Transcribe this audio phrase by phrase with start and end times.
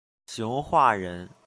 [0.25, 1.29] 熊化人。